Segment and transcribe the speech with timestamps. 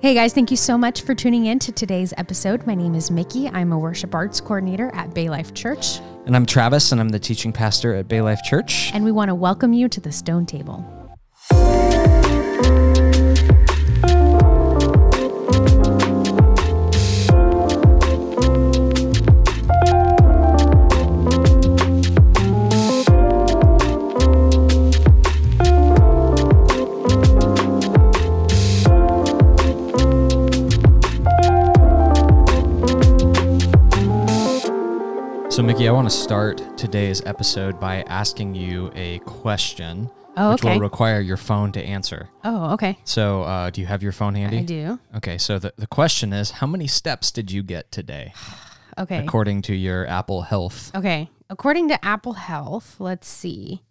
[0.00, 2.64] Hey guys, thank you so much for tuning in to today's episode.
[2.68, 3.48] My name is Mickey.
[3.48, 7.18] I'm a worship arts coordinator at Bay Life Church, And I'm Travis, and I'm the
[7.18, 8.92] teaching pastor at Bay Life Church.
[8.94, 10.84] and we want to welcome you to the Stone Table.
[35.78, 40.74] So, I want to start today's episode by asking you a question, Oh, which okay.
[40.74, 42.28] will require your phone to answer.
[42.42, 42.98] Oh, okay.
[43.04, 44.58] So, uh, do you have your phone handy?
[44.58, 44.98] I do.
[45.18, 48.32] Okay, so the, the question is How many steps did you get today,
[48.98, 49.18] Okay.
[49.18, 50.90] according to your Apple Health?
[50.96, 51.30] Okay.
[51.48, 53.82] According to Apple Health, let's see.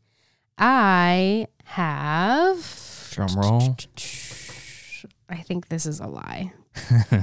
[0.58, 3.10] I have.
[3.12, 3.78] Drum roll.
[5.30, 6.52] I think this is a lie.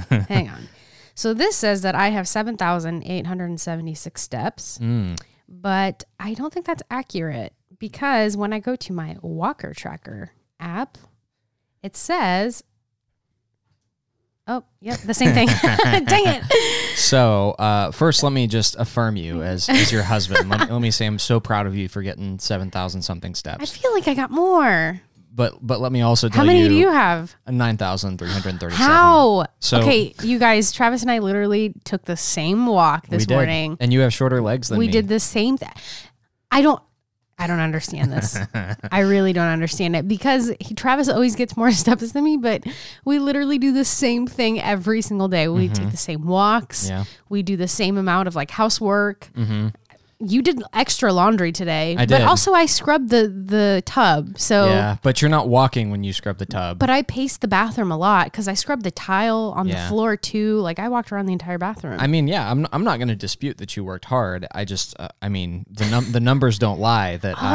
[0.09, 0.67] Hang on.
[1.15, 5.19] So this says that I have 7,876 steps, Mm.
[5.47, 10.97] but I don't think that's accurate because when I go to my walker tracker app,
[11.81, 12.63] it says,
[14.47, 15.47] oh, yep, the same thing.
[16.05, 16.43] Dang it.
[16.97, 20.49] So, uh, first, let me just affirm you as, as your husband.
[20.49, 23.61] let, me, let me say I'm so proud of you for getting 7,000 something steps.
[23.61, 25.01] I feel like I got more.
[25.35, 27.35] But but let me also tell How many you, do you have?
[27.47, 28.71] 9,337.
[28.71, 29.45] How?
[29.59, 33.35] So- okay, you guys, Travis and I literally took the same walk this we did.
[33.35, 33.77] morning.
[33.81, 34.93] And you have shorter legs than we me.
[34.93, 35.69] did the same thing.
[36.51, 36.81] I don't
[37.37, 38.37] I don't understand this.
[38.91, 42.63] I really don't understand it because he, Travis always gets more steps than me, but
[43.03, 45.49] we literally do the same thing every single day.
[45.49, 46.85] We take the same walks.
[46.85, 46.93] Mm-hmm.
[46.93, 47.03] Yeah.
[47.27, 49.29] We do the same amount of like housework.
[49.35, 49.67] hmm
[50.19, 52.09] You did extra laundry today, I did.
[52.09, 54.39] but also I scrubbed the the tub.
[54.39, 56.79] So Yeah, but you're not walking when you scrub the tub.
[56.79, 59.83] but I paced the bathroom a lot because I scrubbed the tile on Yeah.
[59.83, 60.59] the floor too.
[60.61, 61.99] Like I walked around the entire bathroom.
[61.99, 64.47] I mean, yeah, I'm, I'm not going to dispute that you worked hard.
[64.53, 67.17] I just, uh, I mean, the num- the numbers don't lie.
[67.17, 67.45] That I,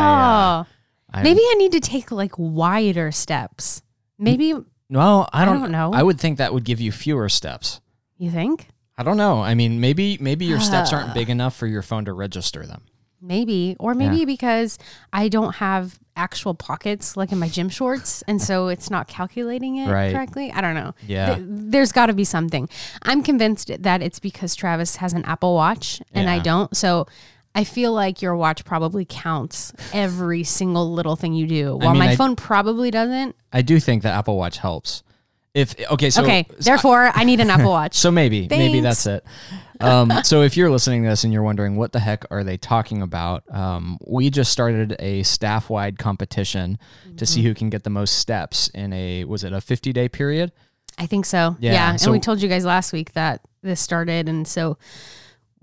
[0.60, 0.66] uh, oh,
[1.14, 3.80] I maybe I need to take like wider steps.
[4.18, 4.52] Maybe
[4.90, 5.92] well, I don't, don't know.
[5.94, 7.80] I would think that would give you fewer steps.
[8.18, 8.68] you think?
[9.00, 9.40] I don't know.
[9.40, 12.82] I mean, maybe maybe your steps aren't big enough for your phone to register them.
[13.22, 14.78] Maybe, or maybe because
[15.12, 19.76] I don't have actual pockets like in my gym shorts, and so it's not calculating
[19.76, 20.12] it Right.
[20.12, 20.50] correctly.
[20.52, 20.94] I don't know.
[21.06, 21.34] Yeah.
[21.34, 22.68] Th- there's got to be something.
[23.02, 26.74] I'm convinced that it's because Travis has an Apple Watch and I don't.
[26.76, 27.06] So
[27.54, 31.98] I feel like your watch probably counts every single little thing you do, while mean,
[31.98, 33.34] my I- phone probably doesn't.
[33.52, 35.02] I do think the Apple Watch helps.
[35.52, 37.96] If okay, so okay, so- therefore I need an Apple Watch.
[37.96, 39.24] So maybe, maybe that's it.
[39.80, 42.56] Um, so if you're listening to this and you're wondering what the heck are they
[42.58, 46.78] talking about, um, we just started a staff-wide competition
[47.16, 50.08] to see who can get the most steps in a was it a 50 day
[50.08, 50.52] period?
[50.98, 51.56] I think so.
[51.60, 51.90] Yeah, Yeah.
[51.92, 54.28] And so- we told you guys last week that this started.
[54.28, 54.76] And so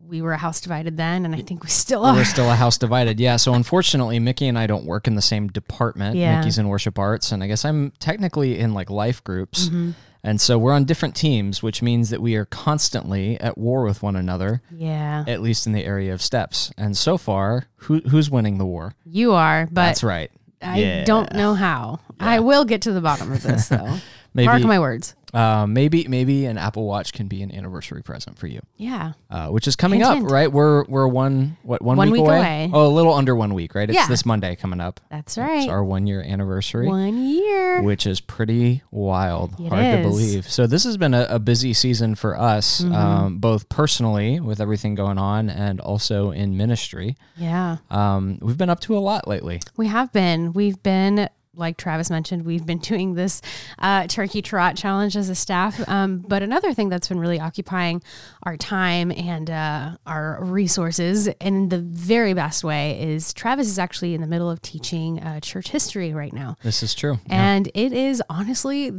[0.08, 1.26] we were a house divided then.
[1.26, 2.14] And I think we still are.
[2.16, 3.20] We're still a house divided.
[3.20, 3.36] Yeah.
[3.36, 6.16] So unfortunately, Mickey and I don't work in the same department.
[6.16, 6.38] Yeah.
[6.40, 9.68] Mickey's in worship arts, and I guess I'm technically in like life groups.
[9.68, 9.92] Mm-hmm.
[10.24, 14.04] And so we're on different teams, which means that we are constantly at war with
[14.04, 15.24] one another, yeah.
[15.28, 16.72] at least in the area of steps.
[16.78, 18.96] And so far, who, who's winning the war?
[19.06, 19.68] You are.
[19.68, 20.30] But That's right.
[20.62, 21.06] I Yeah.
[21.06, 22.00] don't know how.
[22.20, 23.98] I will get to the bottom of this, though.
[24.34, 25.16] Maybe, Mark my words.
[25.34, 29.14] Uh, maybe, maybe an Apple Watch can be an anniversary present for you, Yeah.
[29.30, 30.32] uh, which is coming Hint, up, hint.
[30.32, 30.52] right?
[30.52, 32.38] We're we're one what one, One week, week away?
[32.38, 32.72] away.
[32.74, 33.90] Oh, a little under one week, right?
[33.90, 34.08] It's Yeah.
[34.08, 35.00] this Monday coming up.
[35.12, 35.60] That's right.
[35.64, 36.88] It's our one year anniversary.
[36.88, 37.82] One year.
[37.82, 39.54] which is pretty wild.
[39.60, 40.50] It hard to believe.
[40.50, 42.94] So this has been a, a busy season for us, Mm-hmm.
[42.96, 47.16] um, both personally with everything going on, and also in ministry.
[47.36, 47.78] Yeah.
[47.90, 49.60] Um, we've been up to a lot lately.
[49.76, 50.54] We have been.
[50.54, 53.42] We've been, like Travis mentioned, we've been doing this
[53.80, 55.88] uh, turkey trot challenge as a staff.
[55.88, 58.02] Um, but another thing that's been really occupying
[58.44, 64.14] our time and uh, our resources in the very best way is Travis is actually
[64.14, 66.56] in the middle of teaching uh, church history right now.
[66.64, 67.20] This is true.
[67.30, 68.92] And it is honestly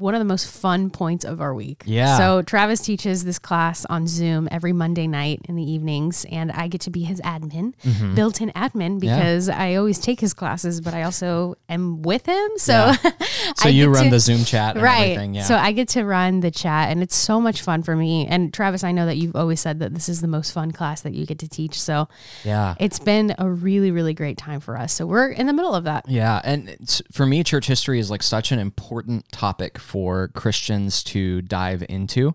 [0.00, 1.82] one of the most fun points of our week.
[1.86, 2.16] Yeah.
[2.16, 6.68] So Travis teaches this class on Zoom every Monday night in the evenings, and I
[6.68, 8.14] get to be his admin, Mm-hmm.
[8.14, 12.50] built-in admin, because I always take his classes, but I also am with him.
[12.56, 13.10] So, Yeah.
[13.56, 15.10] So you run to- the Zoom chat and right.
[15.10, 15.34] everything.
[15.34, 15.42] Yeah.
[15.44, 18.26] So I get to run the chat, and it's so much fun for me.
[18.26, 21.02] And Travis, I know that you've always said that this is the most fun class
[21.02, 21.80] that you get to teach.
[21.80, 22.08] So
[22.44, 22.74] yeah.
[22.80, 24.92] it's been a really, really great time for us.
[24.94, 26.08] So we're in the middle of that.
[26.08, 31.02] Yeah, and it's, for me, church history is like such an important topic for Christians
[31.04, 32.34] to dive into.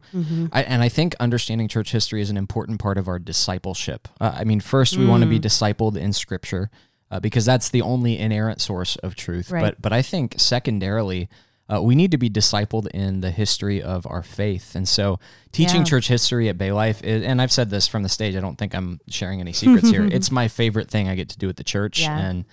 [0.51, 4.07] I, and I think understanding church history is an important part of our discipleship.
[4.19, 6.69] Uh, I mean, first we want to be discipled in Scripture
[7.11, 9.51] uh, because that's the only inerrant source of truth.
[9.51, 9.61] Right.
[9.61, 11.29] But but I think secondarily,
[11.71, 14.75] uh, we need to be discipled in the history of our faith.
[14.75, 15.19] And so,
[15.51, 15.85] teaching Yeah.
[15.91, 18.57] church history at Bay Life, is, and I've said this from the stage, I don't
[18.57, 20.03] think I'm sharing any secrets here.
[20.17, 22.01] It's my favorite thing I get to do at the church.
[22.01, 22.19] Yeah.
[22.19, 22.45] And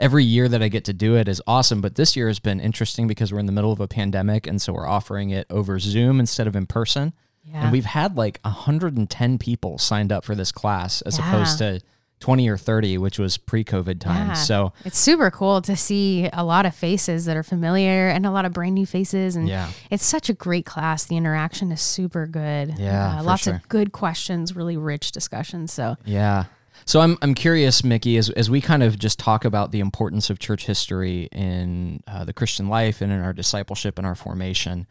[0.00, 1.80] every year that I get to do it is awesome.
[1.80, 4.48] But this year has been interesting because we're in the middle of a pandemic.
[4.48, 7.12] And so, we're offering it over Zoom instead of in person.
[7.44, 7.62] Yeah.
[7.62, 11.80] And we've had like 110 people signed up for this class as opposed to
[12.20, 14.28] 20 or 30, which was pre COVID times.
[14.28, 14.34] Yeah.
[14.34, 18.30] So, it's super cool to see a lot of faces that are familiar and a
[18.30, 19.36] lot of brand new faces.
[19.36, 19.70] And Yeah.
[19.90, 21.04] it's such a great class.
[21.04, 22.74] The interaction is super good.
[22.78, 23.54] Yeah, Uh, lots sure.
[23.54, 25.72] of good questions, really rich discussions.
[25.72, 26.44] So, Yeah.
[26.84, 30.30] So I'm I'm curious, Mickey, as as we kind of just talk about the importance
[30.30, 34.86] of church history in uh, the Christian life and in our discipleship and our formation,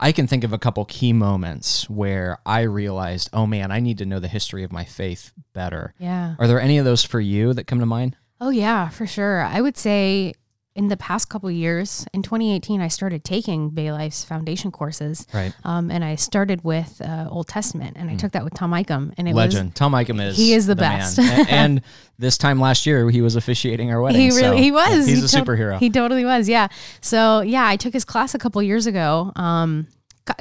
[0.00, 3.98] I can think of a couple key moments where I realized, oh man, I need
[3.98, 5.94] to know the history of my faith better.
[5.98, 6.34] yeah.
[6.38, 8.16] Are there any of those for you that come to mind?
[8.40, 9.42] Oh yeah, for sure.
[9.42, 10.34] I would say
[10.74, 15.26] in the past couple of years, in 2018, I started taking Bay Life's foundation courses,
[15.34, 15.52] Right.
[15.64, 19.12] um, and I started with uh, Old Testament, and I took that with Tom Icahn,
[19.18, 19.52] and it was.
[19.54, 19.74] Legend.
[19.74, 20.98] Tom Icahn is he is the man.
[21.00, 21.18] best.
[21.50, 21.82] And
[22.18, 24.20] this time last year, he was officiating our wedding.
[24.20, 25.78] he so really he was He's He a tot- superhero.
[25.78, 26.68] he totally was yeah
[27.00, 29.86] so yeah i took his class a couple years ago um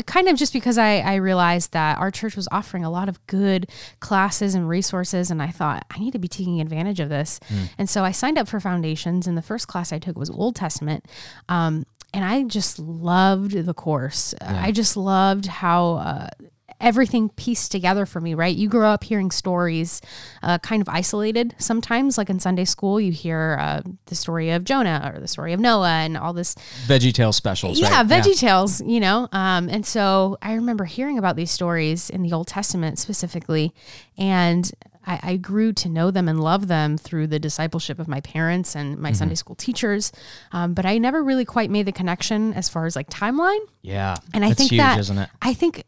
[0.06, 3.25] kind of just because I, I realized that our church was offering a lot of
[3.28, 3.69] good
[4.00, 7.39] classes and resources and i thought i need to be taking advantage of this.
[7.48, 7.63] Hmm.
[7.78, 10.56] and so i signed up for foundations and the first class i took was old
[10.56, 11.06] testament.
[11.50, 14.33] Um, and i just loved the course.
[14.42, 16.30] I just loved how uh,
[16.81, 18.56] everything pieced together for me, right?
[18.56, 20.01] You grow up hearing stories
[20.44, 24.63] uh, kind of isolated sometimes, like in Sunday school, you hear uh, the story of
[24.63, 26.56] Jonah or the story of Noah and all this.
[26.88, 27.80] Veggie Tales specials.
[27.80, 28.06] Yeah, right?
[28.07, 29.30] Veggie Tales, you know?
[29.31, 33.74] Um, and so I remember hearing about these stories in the Old Testament specifically.
[34.18, 34.69] And
[35.06, 38.75] I, I grew to know them and love them through the discipleship of my parents
[38.75, 40.12] and my Sunday school teachers.
[40.51, 43.62] Um, but I never really quite made the connection as far as like timeline.
[43.81, 44.18] Yeah.
[44.34, 45.30] And I That's think huge, that isn't it?
[45.42, 45.86] I think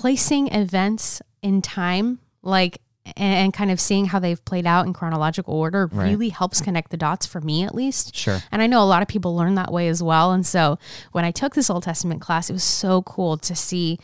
[0.00, 2.80] placing events in time, like
[3.16, 6.10] and, kind of seeing how they've played out in chronological order, Right.
[6.10, 8.14] really helps connect the dots for me, at least.
[8.14, 8.40] Sure.
[8.52, 10.32] And I know a lot of people learn that way as well.
[10.32, 10.78] And so
[11.12, 13.98] when I took this Old Testament class, it was so cool to see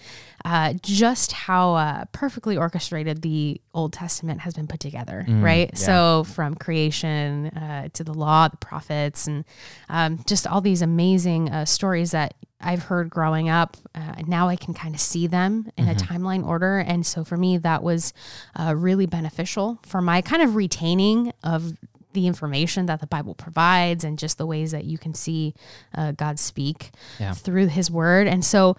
[0.44, 5.68] uh, just how uh, perfectly orchestrated the Old Testament has been put together, right?
[5.68, 5.86] Mm, yeah.
[5.86, 9.44] So from creation uh, to the law, the prophets, and
[9.88, 13.76] um, just all these amazing uh, stories that I've heard growing up.
[13.94, 15.90] Uh, now I can kind of see them in Mm-hmm.
[15.98, 16.78] a timeline order.
[16.78, 18.14] And so for me, that was
[18.58, 21.74] uh, really beneficial for my kind of retaining of
[22.14, 25.52] the information that the Bible provides and just the ways that you can see
[25.96, 27.32] uh, God speak Yeah.
[27.34, 28.28] through his word.
[28.28, 28.76] And so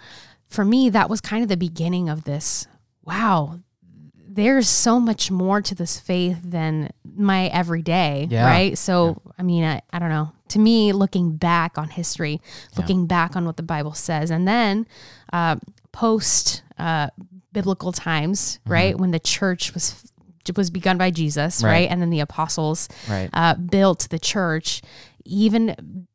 [0.56, 2.68] for me, that was kind of the beginning of this
[3.04, 3.60] wow,
[4.28, 8.46] there's so much more to this faith than my everyday, Yeah.
[8.48, 8.76] right?
[8.78, 10.32] So, I mean, I, I don't know.
[10.50, 12.42] To me, looking back on history,
[12.78, 14.88] looking back on what the Bible says, and then
[15.32, 15.58] uh,
[15.92, 17.10] post uh,
[17.54, 20.12] biblical times, right, when the church was
[20.56, 21.72] was begun by Jesus, Right.
[21.72, 23.30] right, and then the apostles Right.
[23.34, 24.82] uh, built the church,
[25.26, 26.08] even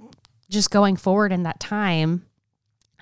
[0.48, 2.24] just going forward in that time,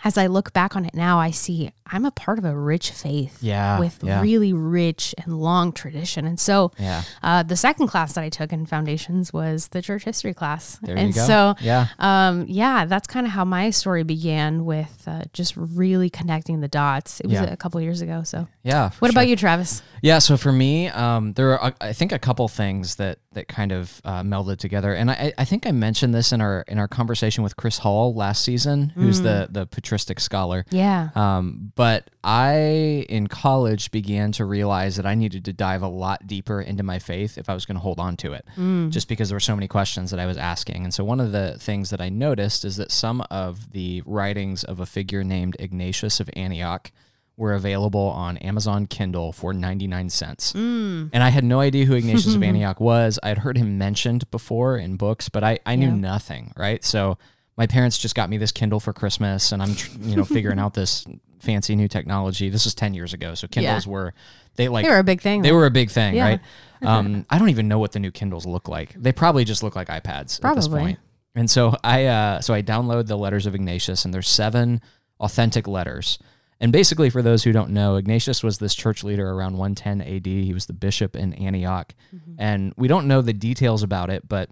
[0.05, 2.91] as I look back on it now, I see I'm a part of a rich
[2.91, 4.21] faith Yeah, with yeah.
[4.21, 6.27] really rich and long tradition.
[6.27, 7.03] And so Yeah.
[7.23, 10.79] uh, the second class that I took in foundations was the church history class.
[10.83, 11.87] There and so yeah.
[11.99, 16.69] um, yeah, that's kind of how my story began with uh, just really connecting the
[16.69, 17.21] dots.
[17.21, 18.23] It was a couple years ago.
[18.23, 18.91] So Yeah.
[18.99, 19.11] what sure.
[19.13, 19.83] about you, Travis?
[20.03, 23.71] Yeah, so for me, um, there are I think a couple things that that kind
[23.71, 26.89] of uh, melded together, and I, I think I mentioned this in our in our
[26.89, 30.67] conversation with Chris Hall last season, who's the the patristic scholar.
[30.71, 31.11] Yeah.
[31.15, 36.27] Um, but I in college began to realize that I needed to dive a lot
[36.27, 38.45] deeper into my faith if I was going to hold on to it,
[38.91, 40.85] just because there were so many questions that I was asking.
[40.85, 44.65] And so one of the things that I noticed is that some of the writings
[44.65, 46.91] of a figure named Ignatius of Antioch
[47.39, 50.53] were available on Amazon Kindle for 99 cents.
[50.55, 53.19] And I had no idea who Ignatius of Antioch was.
[53.23, 55.95] I'd heard him mentioned before in books, but I, I knew Yeah.
[55.95, 56.85] nothing, right?
[56.85, 57.17] So
[57.57, 60.75] my parents just got me this Kindle for Christmas and I'm, you know, figuring out
[60.75, 61.07] this
[61.39, 62.51] fancy new technology.
[62.51, 63.35] This was 10 years ago.
[63.37, 64.15] So Kindles were,
[64.57, 65.43] they like, They were a big thing.
[65.43, 66.25] they were a big thing, Yeah.
[66.25, 66.41] right?
[66.81, 68.95] Um, I don't even know what the new Kindles look like.
[68.95, 71.01] They probably just look like iPads at this point.
[71.35, 74.81] And so I uh, so I download the letters of Ignatius, and there's seven
[75.19, 76.21] authentic letters.
[76.61, 80.27] And basically, for those who don't know, Ignatius was this church leader around 110 AD.
[80.27, 81.95] He was the bishop in Antioch,
[82.39, 84.51] and we don't know the details about it, but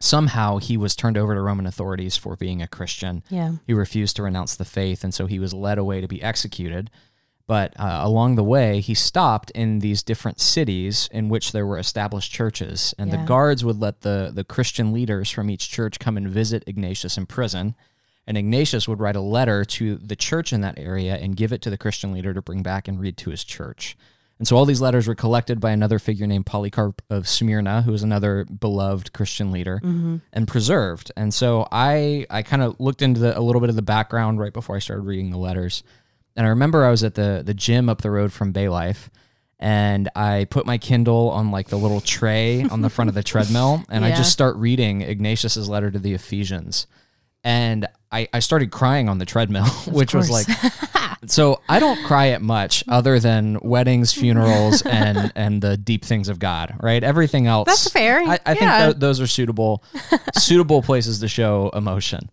[0.00, 3.22] somehow he was turned over to Roman authorities for being a Christian.
[3.30, 3.52] Yeah.
[3.66, 6.90] He refused to renounce the faith, and so he was led away to be executed.
[7.46, 11.78] But uh, along the way, he stopped in these different cities in which there were
[11.78, 16.16] established churches, and the guards would let the the Christian leaders from each church come
[16.16, 17.74] and visit Ignatius in prison.
[18.30, 21.62] And Ignatius would write a letter to the church in that area and give it
[21.62, 23.96] to the Christian leader to bring back and read to his church.
[24.38, 27.90] And so all these letters were collected by another figure named Polycarp of Smyrna, who
[27.90, 30.18] was another beloved Christian leader, mm-hmm.
[30.32, 31.10] and preserved.
[31.16, 34.38] And so I I kind of looked into the, a little bit of the background
[34.38, 35.82] right before I started reading the letters.
[36.36, 39.10] And I remember I was at the the gym up the road from Bay Life,
[39.58, 43.24] and I put my Kindle on like the little tray on the front of the
[43.24, 46.86] treadmill, and I just start reading Ignatius's letter to the Ephesians.
[47.42, 50.46] And I, I started crying on the treadmill, which was like
[51.26, 56.28] so I don't cry at much other than weddings, funerals, and and the deep things
[56.28, 56.74] of God.
[56.80, 57.66] Right, everything else.
[57.66, 58.20] That's fair.
[58.20, 58.86] I, I think Yeah.
[58.86, 59.82] tho- those are suitable
[60.36, 62.30] suitable places to show emotion.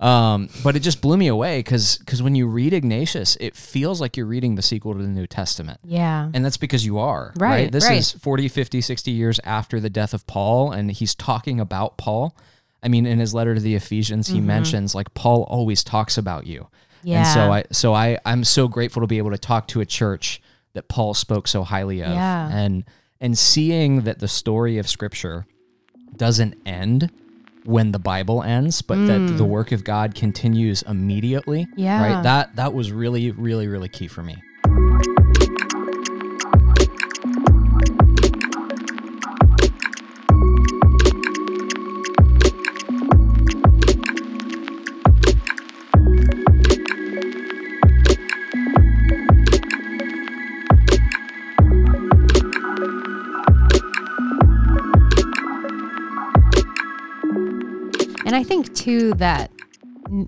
[0.00, 4.00] Um, but it just blew me away because because when you read Ignatius, it feels
[4.00, 5.78] like you're reading the sequel to the New Testament.
[5.84, 6.28] Yeah.
[6.34, 7.72] And that's because you are, Right, right?
[7.72, 7.96] This right.
[7.98, 12.36] is 40, 50, 60 years after the death of Paul, and he's talking about Paul.
[12.84, 16.46] I mean, in his letter to the Ephesians, he mentions like Paul always talks about
[16.46, 16.68] you.
[17.06, 17.50] And so Mm-hmm.
[17.50, 17.50] Yeah.
[17.50, 20.40] I so I I'm so grateful to be able to talk to a church
[20.74, 22.10] that Paul spoke so highly of.
[22.12, 22.48] Yeah.
[22.50, 22.84] And
[23.20, 25.46] and seeing that the story of scripture
[26.16, 27.10] doesn't end
[27.64, 31.64] when the Bible ends, but that the work of God continues immediately.
[31.64, 31.68] Mm.
[31.76, 32.14] Yeah.
[32.14, 32.22] Right.
[32.22, 34.36] That that was really, really, really key for me.
[58.34, 59.52] And I think too that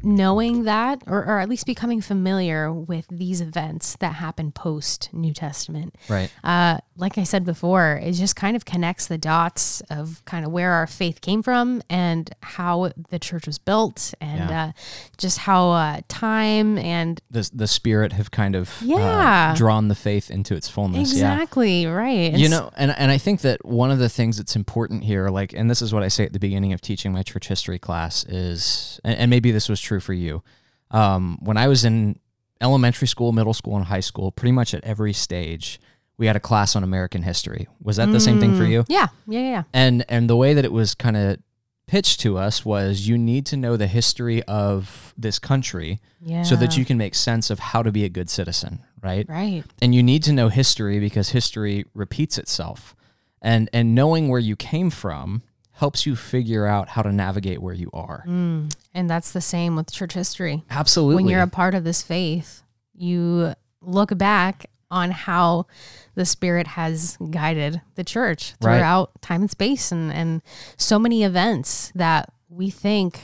[0.03, 5.33] knowing that, or, or at least becoming familiar with these events that happen post New
[5.33, 6.31] Testament, Right.
[6.43, 10.51] uh, like I said before, it just kind of connects the dots of kind of
[10.51, 14.65] where our faith came from and how the church was built, and Yeah.
[14.65, 14.73] uh,
[15.19, 19.55] just how uh, time and the the spirit have kind of uh, Yeah.
[19.57, 21.13] drawn the faith into its fullness.
[21.15, 21.35] Yeah.
[21.35, 22.33] exactly right.
[22.33, 25.53] You know, and and I think that one of the things that's important here, like,
[25.53, 28.25] and this is what I say at the beginning of teaching my church history class,
[28.25, 30.43] is, and, and maybe this was true for you.
[30.91, 32.19] Um, when I was in
[32.61, 35.81] elementary school, middle school, and high school, pretty much at every stage,
[36.19, 37.69] we had a class on American history.
[37.83, 38.85] Was that the same thing for you?
[38.89, 41.39] yeah, yeah, yeah, And and the way that it was kind of
[41.87, 46.43] pitched to us was, you need to know the history of this country yeah.
[46.43, 49.29] so that you can make sense of how to be a good citizen, right?
[49.29, 52.97] right, and you need to know history because history repeats itself
[53.43, 55.43] and and knowing where you came from
[55.77, 58.71] helps you figure out how to navigate where you are mm.
[58.95, 60.63] and that's the same with church history.
[60.71, 62.63] absolutely when you're a part of this faith,
[62.95, 65.67] you look back on how
[66.15, 68.77] the Spirit has guided the church Right.
[68.79, 70.43] throughout time and space and, and
[70.77, 73.21] so many events that we think,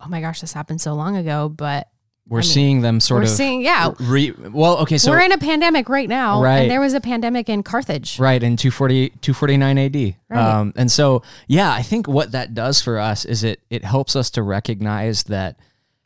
[0.00, 1.88] oh my gosh, this happened so long ago, but
[2.28, 5.38] we're seeing them sort we're of seeing, yeah, re, well okay so we're in a
[5.38, 6.42] pandemic right now.
[6.42, 6.58] Right.
[6.60, 8.18] And there was a pandemic in Carthage.
[8.18, 9.96] right in 240 249 AD
[10.28, 10.38] Right.
[10.38, 14.14] um and so yeah I think what that does for us is it it helps
[14.14, 15.58] us to recognize that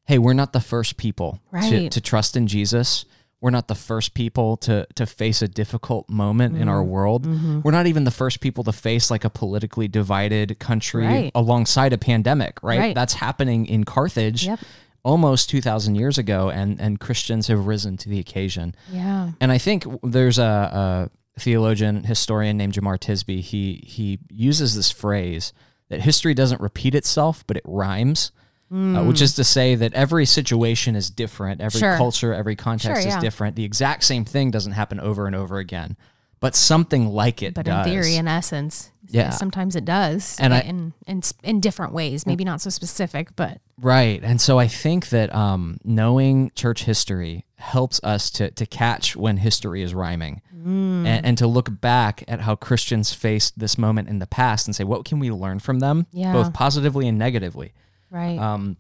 [0.05, 1.91] hey we're not the first people to, Right.
[1.91, 3.05] to trust in Jesus
[3.41, 6.71] we're not the first people to to face a difficult moment in Mm.
[6.71, 7.27] our world.
[7.27, 7.63] Mm-hmm.
[7.65, 11.33] We're not even the first people to face like a politically divided country Right.
[11.35, 12.79] alongside a pandemic, right?
[12.79, 12.95] Right.
[12.95, 14.61] That's happening in Carthage Yep.
[15.05, 18.75] Almost 2000 years ago and and Christians have risen to the occasion.
[18.91, 19.33] Yeah.
[19.41, 23.41] And I think there's a, a theologian, historian named Jemar Tisby.
[23.41, 25.53] He he uses this phrase
[25.89, 28.31] that history doesn't repeat itself, but it rhymes.
[28.75, 31.85] Uh, which is to say that every situation is different, every Hmm.
[31.85, 31.97] Sure.
[31.99, 33.21] culture, every context Sure, is yeah.
[33.21, 33.55] different.
[33.55, 35.95] The exact same thing doesn't happen over and over again,
[36.43, 37.87] but something like it But does.
[37.87, 39.31] in theory, in essence, Yeah.
[39.31, 42.27] sometimes it does, And I- in in in different ways.
[42.27, 44.21] Maybe not so specific, but Right.
[44.23, 49.39] And so I think that um, knowing church history helps us to, to catch when
[49.39, 51.07] history is rhyming Mm.
[51.07, 54.77] and, and to look back at how Christians faced this moment in the past and
[54.77, 56.33] say, what can we learn from them, Yeah.
[56.33, 57.73] both positively and negatively?
[58.11, 58.77] right, Um,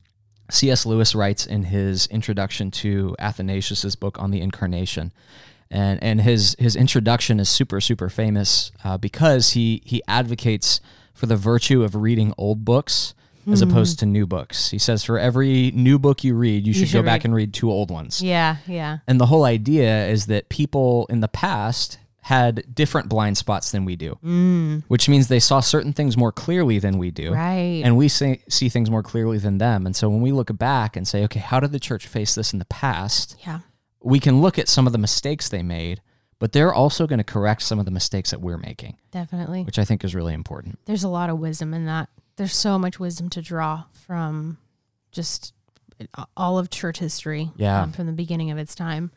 [0.50, 0.84] C.S.
[0.86, 5.10] Lewis writes in his introduction to Athanasius's book on the Incarnation,
[5.72, 10.80] and and his his introduction is super super famous uh, because he he advocates
[11.14, 13.14] for the virtue of reading old books
[13.50, 14.70] as opposed to new books.
[14.70, 17.34] He says for every new book you read, you should, go should back read- and
[17.34, 18.22] read two old ones.
[18.22, 23.36] yeah, yeah, And the whole idea is that people in the past had different blind
[23.36, 24.12] spots than we do,
[24.86, 28.40] which means they saw certain things more clearly than we do right, and we see,
[28.48, 29.86] see things more clearly than them.
[29.86, 32.52] And so when we look back and say, okay, how did the church face this
[32.52, 33.34] in the past?
[33.44, 33.58] yeah.
[34.02, 36.00] We can look at some of the mistakes they made,
[36.38, 39.62] but they're also going to correct some of the mistakes that we're making, Definitely.
[39.64, 40.78] which I think is really important.
[40.86, 42.08] There's a lot of wisdom in that.
[42.36, 44.58] There's so much wisdom to draw from
[45.12, 45.52] just
[46.36, 47.50] all of church history.
[47.56, 47.82] Yeah.
[47.82, 49.12] um, from the beginning of its time.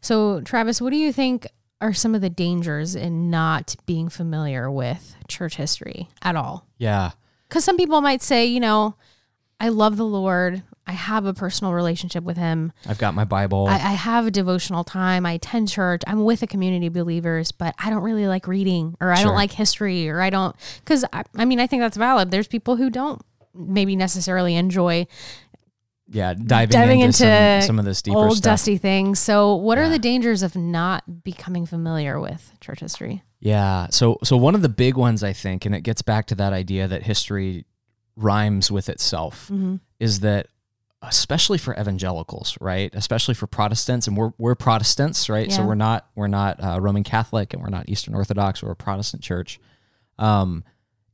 [0.00, 1.46] So, Travis, what do you think
[1.80, 6.66] are some of the dangers in not being familiar with church history at all?
[6.78, 7.12] Yeah.
[7.48, 8.94] Because some people might say, you know,
[9.58, 10.62] I love the Lord.
[10.90, 12.72] I have a personal relationship with Him.
[12.86, 13.66] I've got my Bible.
[13.68, 15.24] I, I have a devotional time.
[15.24, 16.02] I attend church.
[16.06, 19.26] I'm with a community of believers, but I don't really like reading or I Sure.
[19.26, 20.56] don't like history or I don't.
[20.80, 22.30] Because I, I mean, I think that's valid.
[22.30, 23.22] There's people who don't
[23.54, 25.06] maybe necessarily enjoy
[26.12, 26.34] yeah.
[26.34, 28.52] Diving, diving into, into some, some of this deeper old stuff.
[28.54, 29.20] dusty things.
[29.20, 33.22] So, what are the dangers of not becoming familiar with church history?
[33.38, 33.86] Yeah.
[33.90, 36.52] So so one of the big ones I think, and it gets back to that
[36.52, 37.64] idea that history
[38.16, 39.76] rhymes with itself, Mm-hmm.
[40.00, 40.48] is that
[41.02, 42.94] especially for evangelicals, right?
[42.94, 45.50] Especially for Protestants, and we're we're Protestants, right?
[45.50, 48.62] So we're not we're not uh, Roman Catholic, and we're not Eastern Orthodox.
[48.62, 49.58] We're a Protestant church.
[50.18, 50.64] Um,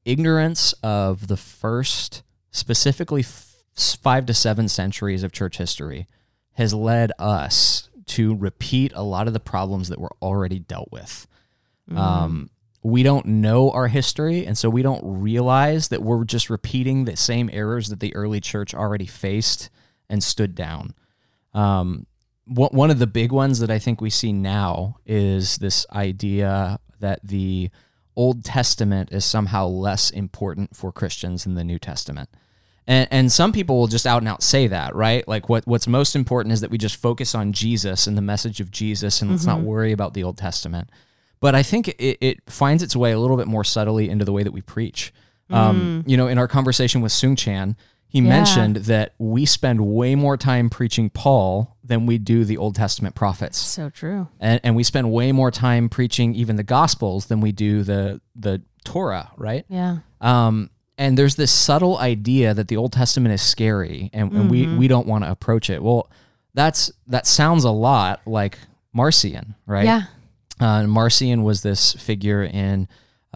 [0.04, 6.08] ignorance of the first, specifically f- five to seven centuries of church history,
[6.54, 11.26] has led us to repeat a lot of the problems that were already dealt with.
[11.94, 12.50] Um,
[12.82, 17.16] we don't know our history, and so we don't realize that we're just repeating the
[17.16, 19.70] same errors that the early church already faced
[20.08, 20.94] and stood down.
[21.54, 22.06] Um,
[22.46, 26.78] one one of the big ones that I think we see now is this idea
[27.00, 27.70] that the
[28.14, 32.30] Old Testament is somehow less important for Christians than the New Testament.
[32.86, 35.26] And, and some people will just out and out say that, right?
[35.26, 38.60] Like what, what's most important is that we just focus on Jesus and the message
[38.60, 40.88] of Jesus and let's not worry about the Old Testament.
[41.40, 44.32] But I think it, it finds its way a little bit more subtly into the
[44.32, 45.12] way that we preach.
[45.50, 47.76] Um, you know, in our conversation with Sung Chan,
[48.08, 48.28] he Yeah.
[48.28, 53.14] mentioned that we spend way more time preaching Paul than we do the Old Testament
[53.14, 54.28] prophets So true.
[54.40, 58.20] and, and we spend way more time preaching even the gospels than we do the
[58.34, 59.98] the torah right Yeah.
[60.20, 64.66] um, and there's this subtle idea that the old testament is scary and, and we
[64.76, 66.08] we don't want to approach it well
[66.54, 68.58] that's that sounds a lot like
[68.92, 70.02] marcion right Yeah.
[70.60, 72.86] uh, marcion was this figure in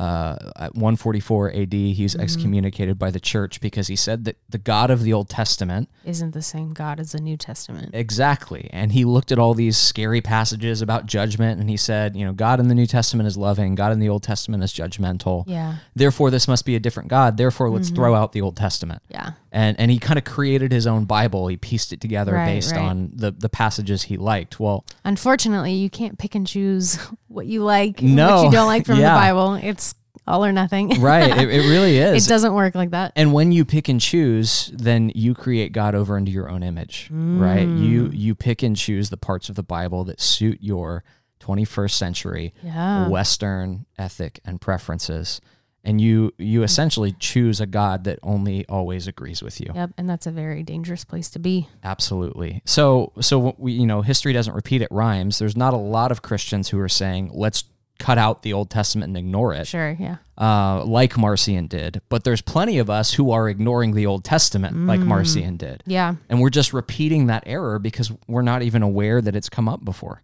[0.01, 4.57] uh, at 144 AD, he was excommunicated by the church because he said that the
[4.57, 7.91] God of the Old Testament Isn't the same God as the New Testament.
[7.93, 8.71] Exactly.
[8.73, 12.33] And he looked at all these scary passages about judgment and he said, you know,
[12.33, 15.45] God in the New Testament is loving, God in the Old Testament is judgmental.
[15.47, 15.77] Yeah.
[15.95, 17.37] Therefore, this must be a different God.
[17.37, 19.03] Therefore, let's throw out the Old Testament.
[19.11, 19.33] Yeah.
[19.53, 21.49] And and he kind of created his own Bible.
[21.49, 22.81] He pieced it together Right, based right.
[22.81, 24.61] on the, the passages he liked.
[24.61, 26.97] Well, Unfortunately, you can't pick and choose
[27.29, 28.37] what you like, and No.
[28.37, 29.13] what you don't like from Yeah.
[29.15, 29.55] the Bible.
[29.55, 29.90] It's
[30.27, 30.89] all or nothing.
[31.01, 31.31] right.
[31.39, 33.13] it, it really It doesn't work like that.
[33.17, 37.09] and when you pick and choose, then you create God over into your own image,
[37.11, 37.67] right?
[37.67, 38.19] You Mm.
[38.19, 41.03] you pick and choose the parts of the Bible that suit your
[41.41, 43.09] 21st century Yeah.
[43.09, 45.41] Western ethic and preferences,
[45.83, 49.73] and you you essentially choose a God that only always agrees with you.
[49.75, 49.91] Yep.
[49.97, 51.69] And that's a very dangerous place to be.
[51.83, 52.61] Absolutely.
[52.67, 55.39] So so we you know history doesn't repeat it rhymes.
[55.39, 57.65] There's not a lot of Christians who are saying let's
[58.01, 59.97] cut out the Old Testament and ignore it, Sure.
[60.01, 60.17] Yeah.
[60.37, 62.01] uh, like Marcion did.
[62.09, 66.15] But there's plenty of us who are ignoring the Old Testament, like Marcion did, Yeah.
[66.29, 69.85] and we're just repeating that error because we're not even aware that it's come up
[69.85, 70.23] before.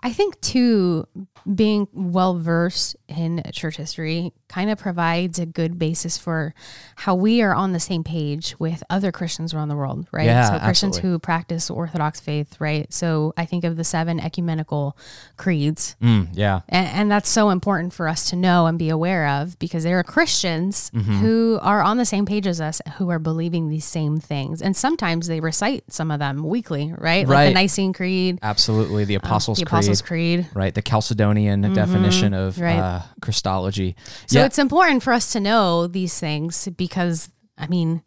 [0.00, 1.06] I think too,
[1.54, 6.54] being well versed in church history kind of provides a good basis for
[6.96, 10.26] how we are on the same page with other Christians around the world, right?
[10.26, 11.10] Yeah, so Christians absolutely.
[11.10, 12.92] who practice Orthodox faith, right?
[12.92, 14.96] So I think of the seven ecumenical
[15.36, 15.96] creeds.
[16.02, 16.60] Mm, yeah.
[16.68, 19.98] And, and that's so important for us to know and be aware of because there
[19.98, 21.18] are Christians Mm-hmm.
[21.20, 24.60] who are on the same page as us who are believing these same things.
[24.60, 27.26] And sometimes they recite some of them weekly, right?
[27.26, 27.46] Like Right.
[27.48, 29.04] the Nicene Creed, Absolutely.
[29.04, 30.46] The Apostles' the Apostles' Creed.
[30.54, 30.74] right?
[30.74, 32.78] The Chalcedonian definition of right.
[32.78, 33.96] uh, Christology.
[34.26, 38.02] So yeah, it's important for us to know these things because, I mean,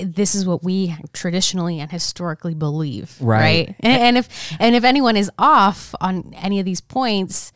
[0.00, 3.68] this is what we traditionally and historically believe, Right.
[3.68, 3.76] right?
[3.80, 7.52] And, and if and if anyone is off on any of these points,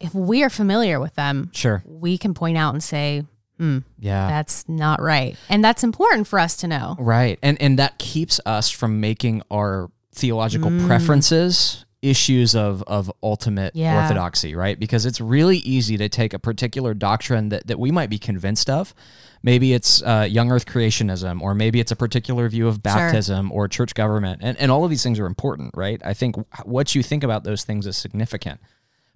[0.00, 1.82] if we are familiar with them, sure.
[1.86, 3.24] we can point out and say
[3.60, 4.28] Yeah.
[4.28, 6.96] that's not right, and that's important for us to know.
[6.98, 7.38] right.
[7.42, 10.86] And and that keeps us from making our theological Mm.
[10.86, 14.02] preferences issues of of ultimate Yeah.
[14.02, 14.78] orthodoxy, right?
[14.78, 18.70] Because it's really easy to take a particular doctrine that that we might be convinced
[18.70, 18.94] of.
[19.42, 23.68] Maybe it's uh, young earth creationism, or maybe it's a particular view of baptism or
[23.68, 24.40] church government.
[24.42, 26.00] And, and all of these things are important, right?
[26.04, 26.34] I think
[26.64, 28.60] what you think about those things is significant.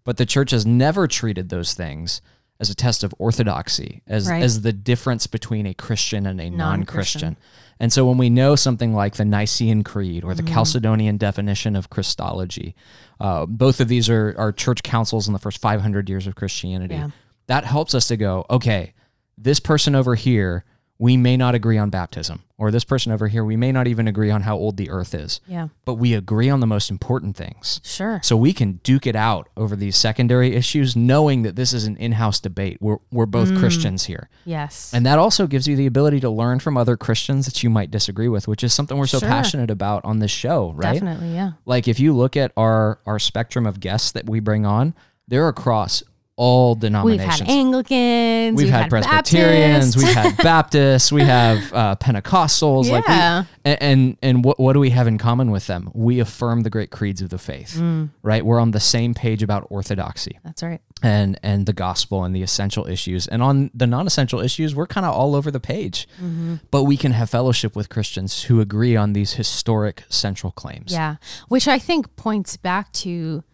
[0.05, 2.21] But the church has never treated those things
[2.61, 4.43] as a test of orthodoxy, as, Right.
[4.43, 7.35] as the difference between a Christian and a non Non-Christian.
[7.35, 7.37] Christian.
[7.83, 10.55] And so when we know something like the Nicene Creed or the Mm-hmm.
[10.55, 12.77] Chalcedonian definition of Christology,
[13.19, 16.95] uh, both of these are, are church councils in the first 500 years of Christianity.
[16.95, 17.11] Yeah.
[17.49, 18.95] That helps us to go, okay,
[19.37, 20.65] this person over here
[21.03, 24.07] we may not agree on baptism, or this person over here, we may not even
[24.07, 25.67] agree on how old the earth is, Yeah.
[25.85, 27.81] but we agree on the most important things.
[27.83, 28.21] Sure.
[28.23, 31.97] So we can duke it out over these secondary issues, knowing that this is an
[31.97, 32.79] in house debate.
[32.81, 33.59] We're, we're both Mm.
[33.59, 34.29] Christians here.
[34.45, 34.93] Yes.
[34.95, 37.91] And that also gives you the ability to learn from other Christians that you might
[37.91, 39.29] disagree with, which is something we're so Sure.
[39.29, 40.93] passionate about on this show, right?
[40.93, 41.35] Definitely.
[41.35, 41.53] Yeah.
[41.67, 44.95] Like if you look at our our spectrum of guests that we bring on,
[45.27, 46.05] they're across
[46.37, 47.41] all denominations.
[47.41, 48.57] We've had Anglicans.
[48.57, 49.97] We've had Presbyterians, Baptists.
[49.97, 52.91] we've had Baptists, we have uh, Pentecostals.
[52.91, 53.45] Like we, Yeah.
[53.65, 55.91] and and, and what, what do we have in common with them?
[55.95, 58.11] We affirm the great creeds of the faith, Mm.
[58.23, 58.45] right?
[58.45, 60.81] We're on the same page about orthodoxy That's right.
[61.03, 63.27] and and the gospel and the essential issues.
[63.29, 66.09] And on the non-essential issues, we're kind of all over the page.
[66.17, 66.57] Mm-hmm.
[66.71, 70.93] But we can have fellowship with Christians who agree on these historic central claims.
[70.93, 71.17] Yeah.
[71.49, 73.45] Which I think points back to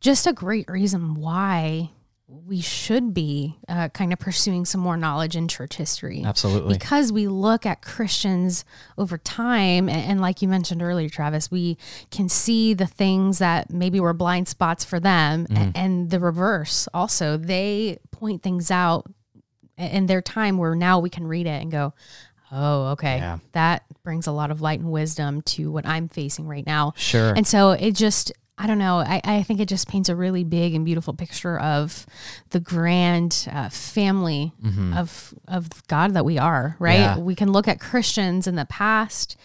[0.00, 1.90] just a great reason why
[2.30, 6.22] we should be uh, kind of pursuing some more knowledge in church history.
[6.24, 6.74] Absolutely.
[6.76, 8.66] Because we look at Christians
[8.98, 11.78] over time, and, and like you mentioned earlier, Travis, we
[12.10, 15.56] can see the things that maybe were blind spots for them, Mm-hmm.
[15.56, 17.38] a- and the reverse also.
[17.38, 19.06] They point things out
[19.78, 21.94] in their time where now we can read it and go,
[22.52, 23.38] oh, okay, Yeah.
[23.52, 26.92] that brings a lot of light and wisdom to what I'm facing right now.
[26.96, 27.32] Sure.
[27.34, 30.42] And so it just, I don't know, I, I think it just paints a really
[30.42, 32.04] big and beautiful picture of
[32.50, 34.52] the grand uh, family
[34.96, 36.98] of of God that we are, right?
[36.98, 37.18] Mm-hmm.
[37.20, 37.24] Yeah.
[37.24, 39.36] We can look at Christians in the past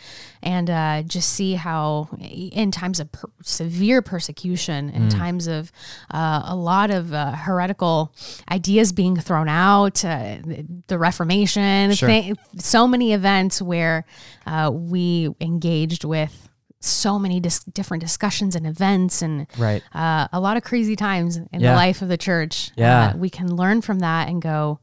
[0.42, 5.12] and uh, just see how, in times of per- severe persecution, in Mm.
[5.12, 5.72] times of
[6.12, 8.14] uh, a lot of uh, heretical
[8.52, 10.38] ideas being thrown out, uh,
[10.88, 12.10] the Reformation, Sure.
[12.10, 14.06] thi- so many events where
[14.48, 16.50] uh, we engaged with
[16.86, 19.82] so many dis- different discussions and events and Right.
[19.94, 21.72] uh, a lot of crazy times in Yeah.
[21.72, 22.72] the life of the church.
[22.76, 23.12] Yeah.
[23.14, 24.80] Uh, we can learn from that and go,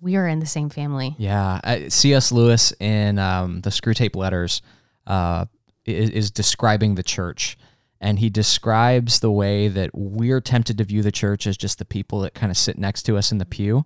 [0.00, 1.14] we are in the same family.
[1.18, 2.32] Yeah, uh, C.S.
[2.32, 4.60] Lewis in um, the Screwtape Letters
[5.06, 5.44] uh,
[5.84, 7.56] is, is describing the church,
[8.00, 11.84] and he describes the way that we're tempted to view the church as just the
[11.84, 13.84] people that kind of sit next to us in the pew.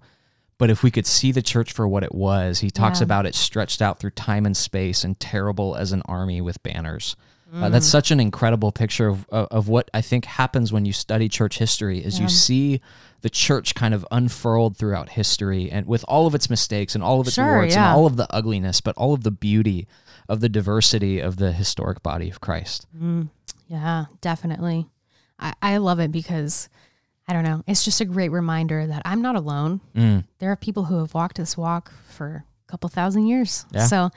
[0.58, 3.04] But if we could see the church for what it was, he talks Yeah.
[3.04, 7.14] about it stretched out through time and space and terrible as an army with banners.
[7.52, 7.72] Uh, Mm.
[7.72, 11.28] that's such an incredible picture of, of, of what I think happens when you study
[11.28, 12.80] church history is you see
[13.22, 17.20] the church kind of unfurled throughout history and with all of its mistakes and all
[17.20, 17.90] of its Sure, warts yeah.
[17.90, 19.86] and all of the ugliness, but all of the beauty
[20.28, 22.86] of the diversity of the historic body of Christ.
[23.68, 24.86] Yeah, definitely.
[25.38, 26.68] I, I love it because
[27.28, 27.62] I don't know.
[27.68, 29.80] It's just a great reminder that I'm not alone.
[29.94, 30.24] Mm.
[30.40, 33.64] There are people who have walked this walk for couple thousand years.
[33.72, 33.86] Yeah.
[33.86, 34.10] So,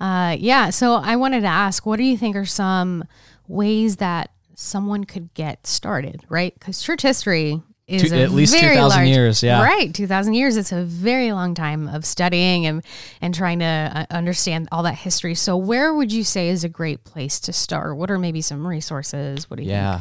[0.00, 0.70] uh, yeah.
[0.70, 3.04] So I wanted to ask, what do you think are some
[3.48, 6.24] ways that someone could get started?
[6.28, 6.54] Right?
[6.54, 9.62] Because church history is Two- at least very 2,000 large- years, yeah.
[9.62, 10.56] Right, two thousand years.
[10.56, 12.82] It's a very long time of studying and
[13.20, 15.34] and trying to uh, understand all that history.
[15.34, 17.96] So, where would you say is a great place to start?
[17.98, 19.50] What are maybe some resources?
[19.50, 19.76] What do you think?
[19.76, 20.00] Yeah.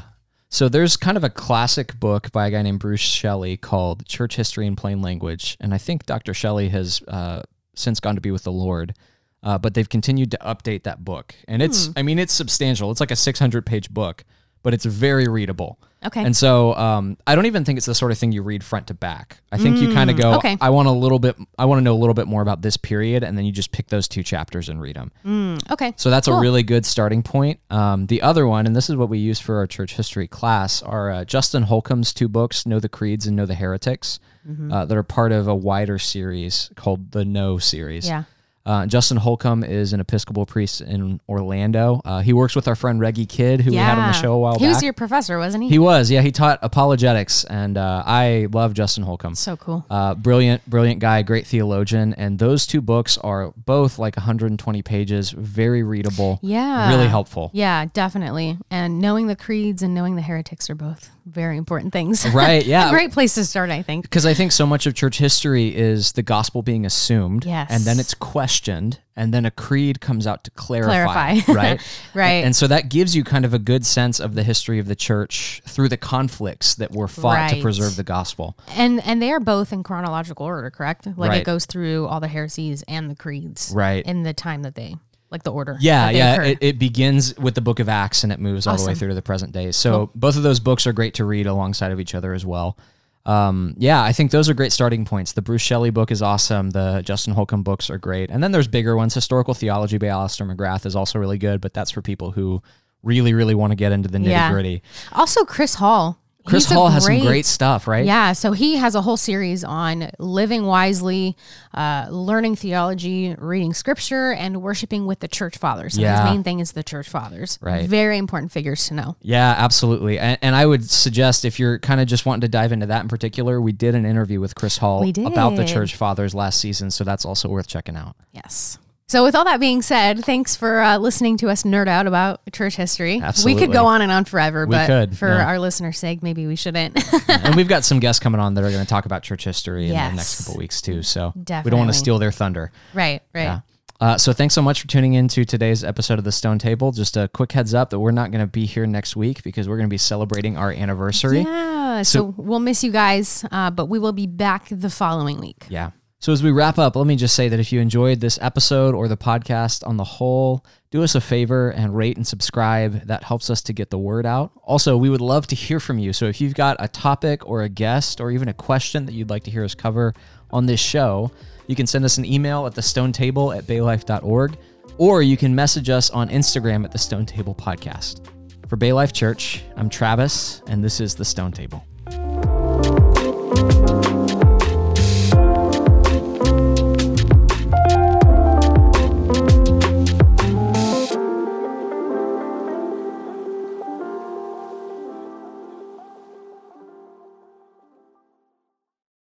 [0.49, 4.35] So there's kind of a classic book by a guy named Bruce Shelley called Church
[4.35, 5.57] History in Plain Language.
[5.59, 6.35] And I think Dr.
[6.35, 7.41] Shelley has uh,
[7.75, 8.95] since gone to be with the Lord.
[9.41, 11.35] Uh, but they've continued to update that book.
[11.49, 12.91] And it's, I mean, it's substantial.
[12.91, 14.23] It's like a 600 page book,
[14.61, 15.79] but it's very readable.
[16.05, 16.23] Okay.
[16.23, 18.87] And so um, I don't even think it's the sort of thing you read front
[18.87, 19.41] to back.
[19.51, 20.57] I think you kind of go, okay.
[20.59, 22.75] I want a little bit, I want to know a little bit more about this
[22.77, 23.23] period.
[23.23, 25.59] And then you just pick those two chapters and read them.
[25.71, 25.93] okay.
[25.95, 27.59] So that's a really good starting point.
[27.69, 30.81] Um, the other one, and this is what we use for our church history class,
[30.81, 34.71] are uh, Justin Holcomb's two books, Know the Creeds and Know the Heretics, Mm-hmm.
[34.73, 38.07] uh, that are part of a wider series called the Know series.
[38.07, 38.23] Yeah.
[38.65, 41.99] Uh, Justin Holcomb is an Episcopal priest in Orlando.
[42.05, 44.39] Uh, he works with our friend Reggie Kidd, who we had on the show a
[44.39, 44.75] while He back.
[44.75, 45.69] was your professor, wasn't he?
[45.69, 46.21] he was, yeah.
[46.21, 49.35] He taught apologetics, and uh, I love Justin Holcomb.
[49.35, 49.85] so cool.
[49.89, 55.31] Uh, brilliant, brilliant guy, great theologian, and those two books are both like 120 pages,
[55.31, 56.89] very readable, Yeah.
[56.89, 57.49] really helpful.
[57.53, 58.57] Yeah, definitely.
[58.71, 62.25] And knowing the creeds and knowing the heretics are both very important things.
[62.33, 62.65] Right?
[62.65, 62.89] Yeah.
[62.91, 64.03] great place to start, I think.
[64.05, 67.67] Because I think so much of church history is the gospel being assumed, Yes.
[67.71, 71.53] and then it's questioned, and then a creed comes out to clarify, Clarify.
[71.53, 71.81] right?
[72.15, 72.43] Right.
[72.43, 74.95] And so that gives you kind of a good sense of the history of the
[74.95, 78.57] church through the conflicts that were fought to preserve the gospel.
[78.69, 81.05] And and they are both in chronological order, correct?
[81.05, 81.41] Like Right.
[81.41, 84.03] it goes through all the heresies and the creeds, Right.
[84.05, 84.95] In the time that they,
[85.33, 85.75] like the order.
[85.81, 86.41] Yeah, yeah.
[86.43, 89.09] It, it begins with the book of Acts and it moves all the way through
[89.09, 89.71] to the present day.
[89.71, 92.77] So both of those books are great to read alongside of each other as well.
[93.25, 95.31] Um, yeah, I think those are great starting points.
[95.31, 96.69] The Bruce Shelley book is awesome.
[96.71, 98.29] The Justin Holcomb books are great.
[98.29, 99.13] And then there's bigger ones.
[99.13, 102.61] Historical Theology by Alister McGrath is also really good, but that's for people who
[103.01, 104.51] really, really want to get into the nitty Yeah.
[104.51, 104.83] gritty.
[105.13, 106.19] also Chris Hall.
[106.45, 108.05] Chris He's Hall has some great stuff, right?
[108.05, 111.37] Yeah, so he has a whole series on living wisely,
[111.73, 115.97] uh, learning theology, reading scripture, and worshiping with the church fathers.
[115.97, 116.21] Yeah.
[116.21, 117.57] his main thing is the church fathers.
[117.61, 117.87] Right.
[117.87, 119.15] Very important figures to know.
[119.21, 120.19] Yeah, absolutely.
[120.19, 123.03] And, and I would suggest if you're kind of just wanting to dive into that
[123.03, 126.91] in particular, we did an interview with Chris Hall about the church fathers last season.
[126.91, 128.15] So that's also worth checking out.
[128.33, 128.77] Yes.
[129.13, 132.41] So, with all that being said, thanks for uh, listening to us nerd out about
[132.51, 133.21] church history.
[133.45, 135.45] We could go on and on forever, We but could, for yeah.
[135.45, 136.97] our listeners' sake, maybe we shouldn't.
[137.29, 139.83] and we've got some guests coming on that are going to talk about church history
[139.83, 141.03] in the next couple weeks too.
[141.03, 142.71] So we don't want to steal their thunder.
[142.95, 143.43] right, right.
[143.43, 143.59] Yeah.
[144.01, 146.91] Uh, so thanks so much for tuning in to today's episode of the Stone Table.
[146.91, 149.69] Just a quick heads up that we're not going to be here next week because
[149.69, 151.41] we're going to be celebrating our anniversary.
[151.41, 155.67] Yeah, so, we'll miss you guys, uh, but we will be back the following week.
[155.69, 155.91] Yeah.
[156.23, 158.95] So as we wrap up, let me just say that if you enjoyed this episode
[158.95, 163.07] or the podcast on the whole, do us a favor and rate and subscribe.
[163.07, 164.53] That helps us to get the word out.
[164.63, 166.13] Also, we would love to hear from you.
[166.13, 169.29] So if you've got a topic or a guest or even a question that you'd
[169.29, 170.13] like to hear us cover
[170.49, 171.29] on this show,
[171.67, 174.57] you can send us an email at the stone table at baylife.org
[174.97, 178.25] or you can message us on Instagram at the Stone Table Podcast.
[178.69, 181.83] For Bay Life Church, I'm Travis, and this is the Stone Table.